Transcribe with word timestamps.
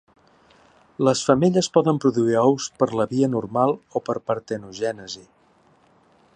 Les 1.07 1.21
femelles 1.27 1.69
poden 1.75 1.99
produir 2.07 2.39
ous 2.53 2.67
per 2.83 2.89
la 3.01 3.07
via 3.13 3.31
normal 3.35 3.77
o 4.01 4.05
per 4.09 4.19
partenogènesi. 4.31 5.27